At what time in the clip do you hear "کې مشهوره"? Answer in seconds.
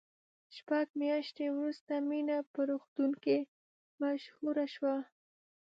3.23-4.65